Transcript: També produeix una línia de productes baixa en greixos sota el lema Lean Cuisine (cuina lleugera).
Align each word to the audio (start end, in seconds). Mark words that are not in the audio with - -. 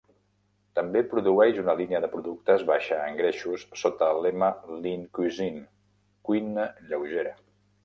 També 0.77 1.01
produeix 1.09 1.59
una 1.63 1.75
línia 1.81 1.99
de 2.05 2.09
productes 2.13 2.63
baixa 2.71 2.97
en 3.11 3.19
greixos 3.21 3.67
sota 3.83 4.09
el 4.15 4.23
lema 4.29 4.51
Lean 4.87 5.07
Cuisine 5.21 5.63
(cuina 6.31 6.69
lleugera). 6.91 7.39